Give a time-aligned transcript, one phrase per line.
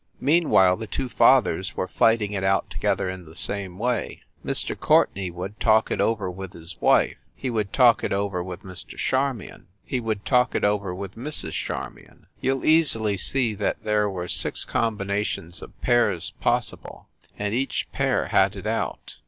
[0.19, 4.23] Meanwhile the two fathers were fighting it out together in the same way.
[4.43, 4.75] Mr.
[4.75, 7.17] Courtenay would talk it over with his wife.
[7.35, 8.97] He would talk it over with Mr.
[8.97, 9.67] Charmion.
[9.85, 11.51] He would talk it over with Mrs.
[11.53, 12.25] Charmion.
[12.39, 17.07] You ll easily see that there were six com binations of pairs possible,
[17.37, 19.17] and each pair had it out.